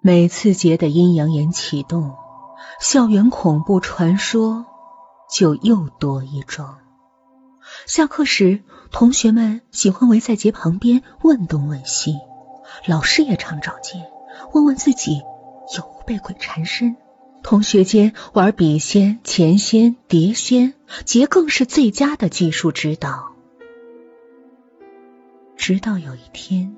[0.00, 2.14] 每次杰的阴阳眼启动，
[2.80, 4.64] 校园恐怖传说
[5.28, 6.78] 就又多一桩。
[7.84, 12.14] 下课时，同学们喜欢围在杰旁边问东问西，
[12.86, 14.08] 老师也常找杰
[14.52, 15.20] 问问自己
[15.76, 16.96] 有无被鬼缠身。
[17.42, 20.74] 同学间玩笔仙、钱仙、碟仙，
[21.04, 23.32] 杰更是最佳的技术指导。
[25.56, 26.76] 直到有一天，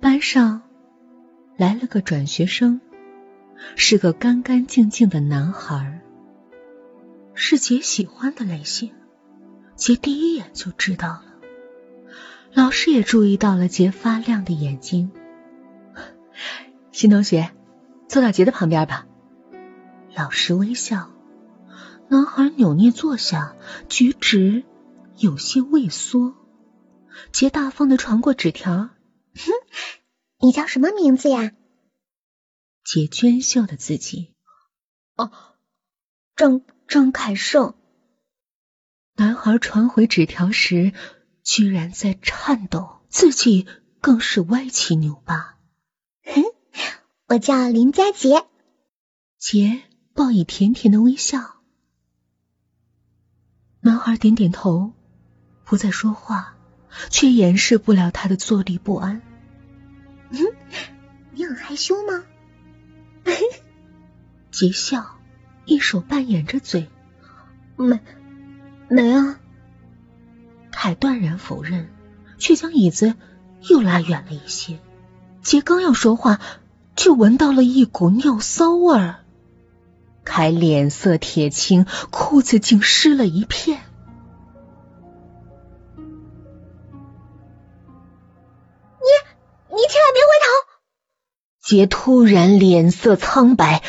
[0.00, 0.62] 班上
[1.60, 2.80] 来了个转学生，
[3.76, 6.00] 是个干干净净的男孩，
[7.34, 8.94] 是杰喜欢的类型。
[9.76, 11.24] 杰第一眼就知道了，
[12.54, 15.10] 老师也注意到了杰发亮的眼睛。
[16.92, 17.50] 新同学，
[18.08, 19.06] 坐到杰的旁边吧。
[20.16, 21.10] 老师微笑，
[22.08, 23.54] 男孩扭捏坐下，
[23.90, 24.64] 举止
[25.18, 26.34] 有些畏缩。
[27.32, 28.88] 杰大方的传过纸条
[29.36, 29.52] ：“哼，
[30.40, 31.52] 你叫什么名字呀？”
[32.82, 34.34] 杰娟秀的自己
[35.16, 35.30] ：“哦，
[36.34, 37.74] 张张凯盛。”
[39.16, 40.94] 男孩传回纸条时，
[41.42, 43.66] 居然在颤抖，字迹
[44.00, 45.58] 更是歪七扭八。
[46.24, 46.42] 哼，
[47.28, 48.46] 我叫林佳杰。
[49.38, 49.82] 杰
[50.14, 51.62] 报以甜甜的微笑。
[53.80, 54.94] 男孩点点头，
[55.64, 56.56] 不再说话，
[57.10, 59.22] 却掩饰不了他的坐立不安。
[61.70, 62.24] 害羞吗？
[64.50, 65.20] 杰笑，
[65.66, 66.88] 一手扮演着嘴。
[67.76, 68.00] 没。
[68.88, 69.38] 没啊！
[70.72, 71.88] 凯断然否认，
[72.38, 73.14] 却将椅子
[73.68, 74.80] 又拉远了一些。
[75.42, 76.40] 杰刚要说话，
[76.96, 79.20] 就闻到了一股尿骚味儿。
[80.24, 83.80] 凯脸色铁青，裤子竟湿了一片。
[91.70, 93.84] 杰突然脸色苍白，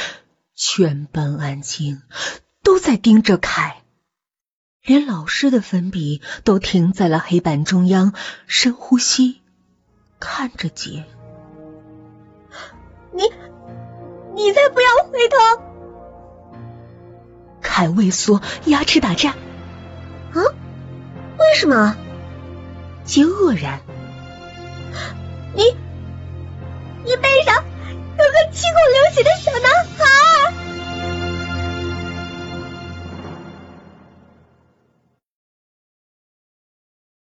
[0.53, 2.03] 全班安静，
[2.61, 3.81] 都在盯着凯。
[4.85, 8.13] 连老师的粉笔都停在了黑板中央，
[8.45, 9.41] 深呼吸，
[10.19, 11.05] 看着杰。
[13.13, 13.23] 你，
[14.35, 15.63] 你才不要回头！
[17.63, 19.33] 凯畏缩，牙齿打颤。
[19.33, 20.37] 啊？
[21.39, 21.97] 为什么？
[23.05, 23.81] 杰愕然。
[25.55, 25.63] 你，
[27.03, 27.65] 你背上
[28.17, 30.00] 有个七孔流血的小男。